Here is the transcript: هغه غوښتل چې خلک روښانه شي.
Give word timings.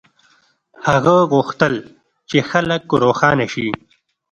هغه 0.87 1.15
غوښتل 1.31 1.73
چې 2.29 2.37
خلک 2.49 2.83
روښانه 3.03 3.45
شي. 3.53 3.67